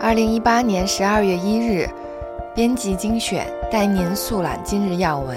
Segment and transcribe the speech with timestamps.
[0.00, 1.90] 二零一八年十二月一日，
[2.54, 5.36] 编辑精选，带您速览今日要闻。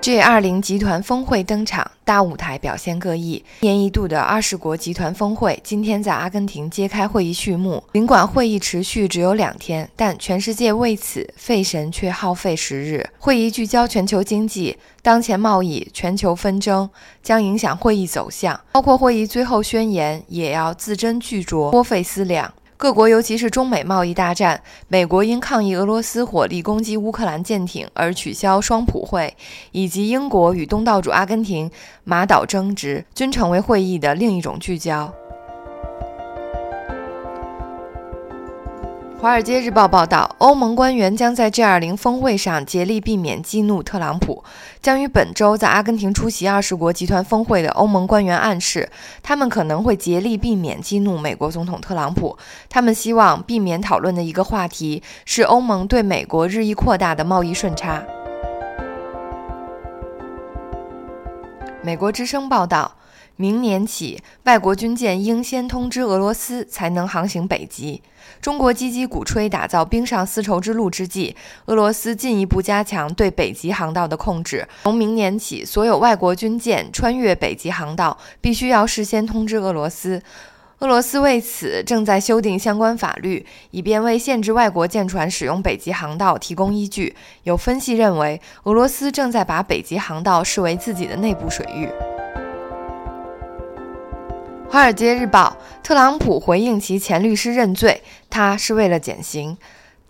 [0.00, 3.44] G 二零集团峰会登场，大舞台表现各异。
[3.60, 7.84] 一年一度的二十国集团峰会今天在阿根廷揭开会议序幕。
[7.92, 13.06] 尽管会议持续只有两天，但全世界为此费神却耗费时日。
[13.18, 16.88] 会议聚焦全球经济、当前贸易、全球纷争，
[17.22, 18.58] 将影响会议走向。
[18.72, 22.50] 包括会议最后宣言，也要字斟句酌，颇费思量。
[22.78, 29.34] 各国，尤其是中美贸易大战，美国因抗议俄罗斯火力攻击乌克兰舰艇而取消双普会，
[29.72, 31.70] 以及英国与东道主阿根廷
[32.04, 35.06] 马岛争执，均成为会议的另一种聚焦。
[39.18, 44.44] 《华尔街日报》报道，欧盟官员将在 G20 峰会上竭力避免激怒特朗普。
[44.82, 48.88] 将于本周在阿根廷出席二十国集团峰会的欧盟官员暗示，
[49.22, 52.36] 他们可能会竭力避免激怒美国总统特朗普。
[52.68, 58.04] 他们希望避免讨论的一个话题是欧盟对美国日益扩大的贸易顺差。
[61.82, 62.92] 美国之声报道。
[63.36, 68.02] 明年起，外国军舰应先通知俄罗斯才能航行北极。
[68.40, 74.66] 中国积极鼓吹打造冰上丝绸之路之际，俄罗斯进一步加强对北极航道的控制。
[74.84, 80.22] 从明年起，所有外国军舰穿越北极航道必须要事先通知俄罗斯。
[80.80, 87.14] 俄罗斯为此正在修订相关法律，以便为限制外国舰船使用北极航道提供依据。
[87.44, 91.86] 有分析认为，俄罗斯正在把北极航道视为自己的内部水域。
[94.76, 99.56] 《华尔街日报》特朗普回应其前律师认罪，他是为了减刑。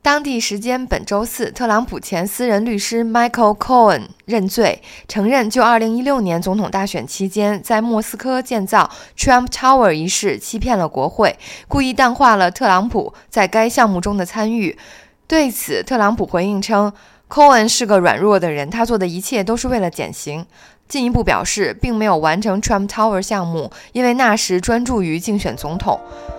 [0.02, 14.76] 当地时间本周四，特朗普前私人律师 Michael Cohen 认罪，承认就2016年总统大选期间在莫斯科建造 Trump Tower 一事欺骗了国会，故意淡化了特朗普在该项目中的参与。
[15.28, 16.92] 对此，特朗普回应称
[17.28, 20.46] ，Cohen 是个软弱的人，他做的一切都是为了减刑。
[20.88, 25.98] 进一步表示，并没有完成 Trump Tower 项目，因为那时专注于竞选总统。《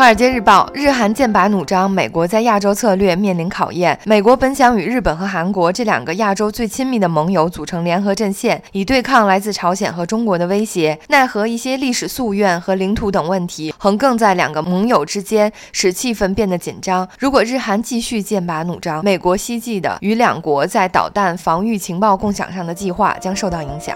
[0.00, 4.00] 华尔街日报》：日韩剑拔弩张，美国在亚洲策略面临考验。
[4.06, 10.98] 美国本想与日本和韩国这两个亚洲最亲密的盟友组成联合阵线，以对抗来自朝鲜和中国的威胁。
[11.08, 17.06] 奈何一些历史夙愿和领土等问题横亘在两个盟友之间，使气氛变得紧张。
[17.18, 23.94] 如果日韩继续剑拔弩张，美国希冀的与两国在导弹防御情报共享上的计划将受到影响。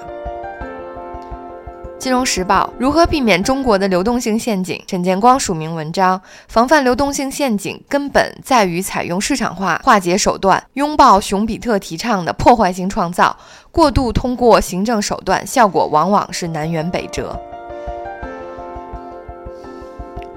[1.97, 4.83] 金融时报如何避免中国的流动性陷阱？
[4.87, 13.35] 沈建光署名文章：防范流动性陷阱，根本在于采用市场化化解手段，拥抱熊彼特提倡的破坏性创造。
[13.71, 17.35] 过度通过行政手段，效果往往是南辕北辙。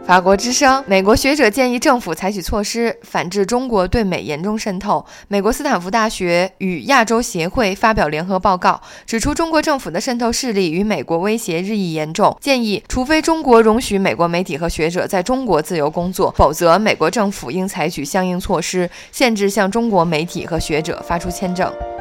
[0.08, 5.06] 法国之声：美国学者建议政府采取措施，反制中国对美严重渗透。
[5.28, 21.70] 美国斯坦福大学与亚洲协会发表联合报告，指出中国政府的渗透势力与美国威胁日益严重，建议除非中国容许美国媒体和学者在中国自由工作，否则美国政府应采取相应措施，限制向中国媒体和学者发出签证。《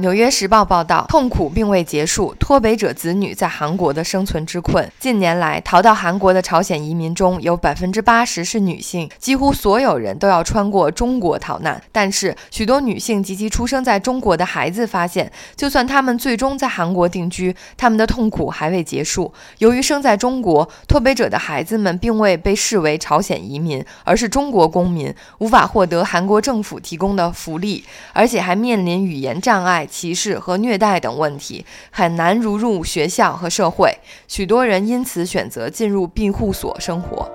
[0.00, 2.34] 纽约时报》报道，痛苦并未结束。
[2.38, 4.90] 脱北者子女在韩国的生存之困。
[4.98, 11.82] 近年来，逃到韩国的朝鲜移民中有百分之八十是女性，几乎所有人都要穿过中国逃难。
[11.92, 19.30] 但是，许多女性及其出生在中国的孩子发现，就算他们最终在韩国定居，他们的痛苦还未结束。
[19.58, 27.84] 由于生在中国，脱北者的孩子们并未被视为朝鲜移民，而是中国公民，无法获得韩国政府提供的福利，
[28.14, 29.86] 而且还面临语言障碍。
[29.90, 37.30] 歧视和虐待等问题很难融入学校和社会，许多人因此选择进入庇护所生活。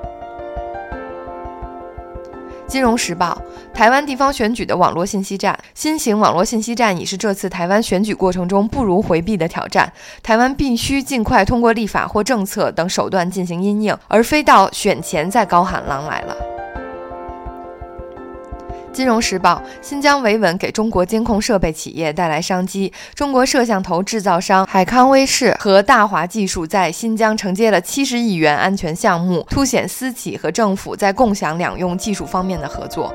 [2.68, 3.40] 金融时报：
[3.76, 9.94] 台湾地方选举的网络信息战，新型网络信息战已是这次台湾选举过程中不如回避的挑战。
[10.24, 16.36] 台湾必须尽快通过立法或政策等手段进行因应，而非到选前再高喊“狼来了”。
[18.96, 22.94] 金融时报：新疆维稳给中国监控设备企业带来商机。
[23.14, 33.14] 中国摄像头制造商海康威视和大华技术在新疆承接了七十亿元安全项目，凸显私企和政府在共享两用技术方面的合作。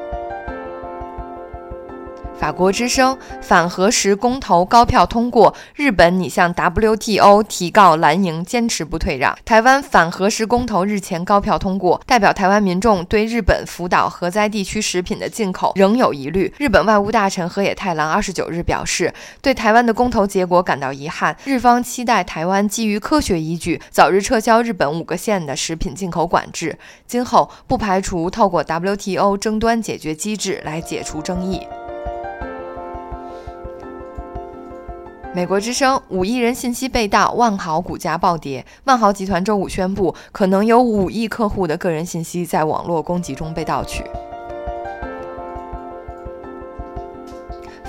[2.40, 9.36] 法国之声反核实公投高票通过，日本拟向 WTO 提告蓝营坚持不退让。
[9.44, 16.50] 台湾反核实公投日前高票通过，代表台湾民众对日本福岛核灾地区食品的进口仍有疑虑。
[16.56, 19.12] 日本外务大臣河野太郎二十九日表示，
[19.42, 26.78] 对台湾的公投结果感到遗憾，日方期待台湾基于科学依据，早日撤销日本五个县的食品进口管制。
[27.06, 31.60] 今后不排除透过 WTO 争端解决机制来解除争议。
[35.32, 38.66] 美国之声五亿人信息被盗，万豪股价暴跌。
[38.82, 44.02] 万豪集团周五宣布，可能有五亿客户的个人信息在网络攻击中被盗取。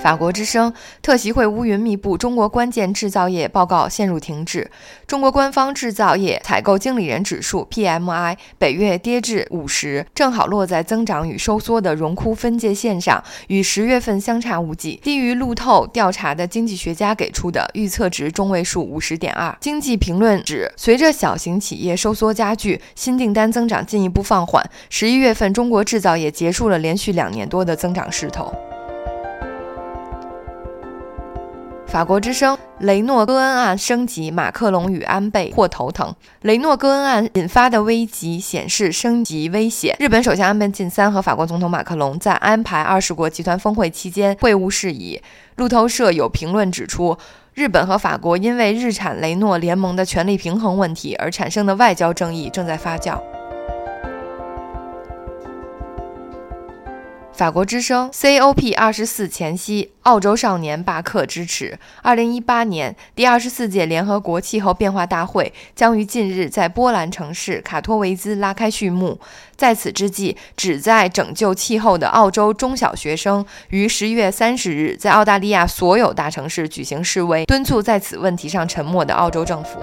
[0.02, 4.68] 法国之声特席会乌云密布，中国关键制造业报告陷入停滞。
[5.06, 19.56] 中国官方制造业采购经理人指数 PMI 北月跌至五十，正好落在增长与收缩的荣枯分界线上，与十月份相差无几，低于路透调查的经济学家给出的预测值中位数五十点二。
[19.60, 28.52] 经济评论指，随着小型企业收缩加剧，新订单增长进一步放缓，十一月份中国制造业结束了连续两年多的增长势头。
[31.92, 36.10] 法国之声：雷诺戈恩案升级，马克龙与安倍或头疼。
[36.40, 39.94] 雷诺戈恩案引发的危机显示升级危险。
[39.98, 45.20] 日本首相安倍晋三和法国总统马克龙在安排二十国集团峰会期间会晤事宜。
[45.56, 47.18] 路透社有评论指出，
[47.52, 53.20] 日本和法国因为日产雷诺联盟的权力平衡问题而产生的外交争议正在发酵。
[57.34, 61.76] 法国之声：COP 二十四前夕，澳洲少年罢课支持。
[62.02, 69.18] 二零一八年第二十四届联合国气候变化大会将于近日在波兰城市卡托维兹拉开序幕。
[69.56, 79.80] 在此之际，旨在拯救气候的澳洲中小学生于十一月三十日在澳大利亚所有大城市举行示威，敦促在此问题上沉默的澳洲政府。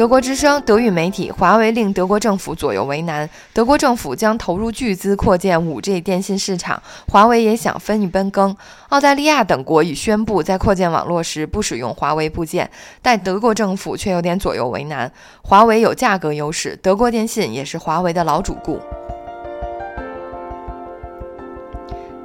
[0.00, 3.28] 德国之声德语媒体：华为令德国政府左右为难。
[3.52, 8.56] 德国政府将投入巨资扩建 5G 电信市场，华为也想分一杯羹。
[8.88, 12.70] 澳大利亚等国已宣布在扩建网络时不使用华为部件，
[13.02, 15.12] 但德国政府却有点左右为难。
[15.42, 18.80] 华为有价格优势，德国电信也是华为的老主顾。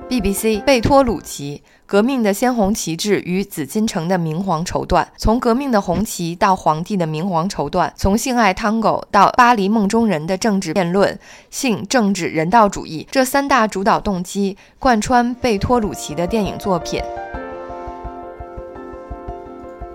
[0.08, 1.62] BBC 贝托鲁奇。
[1.88, 11.20] 革命的鲜红旗帜与紫禁城的明黄绸缎，从革命的红旗到皇帝的明黄绸缎，从性爱 Tango 到巴黎梦中人的政治辩论，
[11.52, 17.04] 性、政治、人道主义这三大主导动机贯穿贝托鲁奇的电影作品。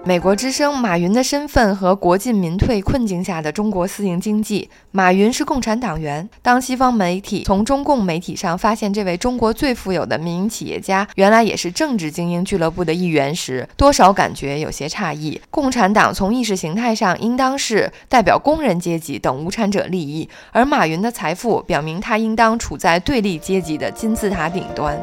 [0.02, 4.68] 美国之声：马云的身份和国进民退困境下的中国私营经济。
[4.90, 6.26] 马云是共产党员。
[6.40, 15.38] 当西方媒体从中共媒体上发现这位中国最富有的民营企业家原来也是政治精英俱乐部的一员时，多少感觉有些诧异。
[15.50, 24.98] 共产党从意识形态上应当是代表工人阶级等无产者利益，而马云的财富表明他应当处在对立阶级的金字塔顶端。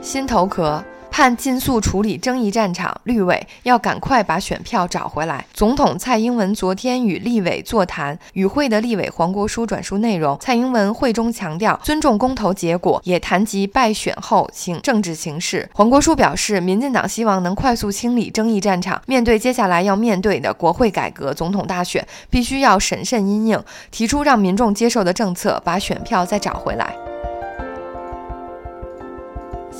[0.00, 0.82] 心头壳。
[1.12, 5.44] 盼尽速处理争议战场，绿委要赶快把选票找回来。
[5.52, 10.38] 总统蔡英文昨天与立委座谈，与会的立委黄国书转述内容。
[10.40, 15.68] 蔡英文会中强调尊重公投结果，也谈及败选后形政治形势。
[15.74, 27.11] 黄国书表示，民进党希望能快速清理争议战场，面对接下来要面对的国会改革、总统大选，必须要审慎因应，提出让民众接受的政策，把选票再找回来。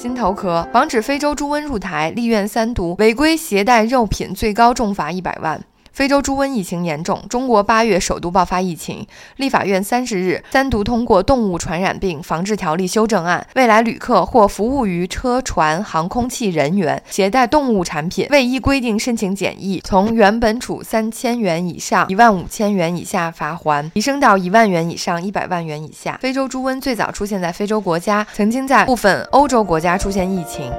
[0.02, 5.62] 心头壳，防止非洲猪瘟入台，立院三毒，违规携带肉品最高重罚一百万。
[5.92, 9.06] 非洲猪瘟疫情严重，中国八月首度爆发疫情。
[9.36, 26.18] 立法院三十日三读通过《动物传染病防治条例》修正案，未来旅客或服务于车船、航空器人员携带动物产品未依规定申请检疫，从原本处三千元以上一万五千元以下罚锾，提升到一万元以上一百万元以下。
[26.22, 30.72] 非洲猪瘟最早出现在非洲国家，曾经在部分欧洲国家出现疫情。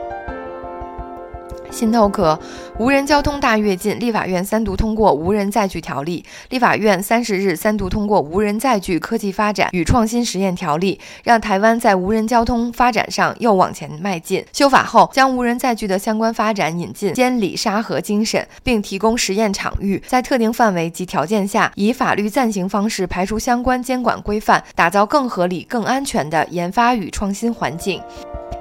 [1.74, 2.39] 新头壳，
[2.77, 3.98] 无人交通大跃进。
[4.00, 6.24] 立法院三读通过《无人载具条例》。
[6.51, 14.46] 立法院三十日三读通过《无人载具科技发展与创新实验条例》，让台湾在无人交通发展上又往前迈进。
[14.53, 28.00] 修法后，将无人载具的相关发展引进监理沙盒精神，并提供实验场域，在特定范围及条件下，以法律暂行方式排除相关监管规范，打造更合理、更安全的研发与创新环境。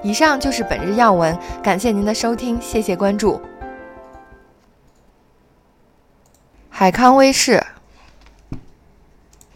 [0.03, 3.41] 以上就是本日要闻，感谢您的收听，谢谢关注。
[6.69, 7.65] 海康威视。